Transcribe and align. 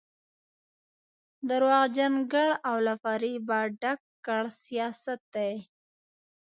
درواغجن 1.49 2.13
ګړ 2.33 2.49
او 2.69 2.75
له 2.85 2.93
فرېبه 3.03 3.59
ډک 3.81 3.99
کړ 4.25 4.43
سیاست 4.63 5.21
دی. 5.35 5.53